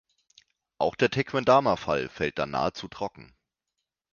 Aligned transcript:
Auch 0.79 0.95
der 0.95 1.11
Tequendama-Fall 1.11 2.09
fällt 2.09 2.39
dann 2.39 2.49
nahezu 2.49 2.87
trocken. 2.87 3.35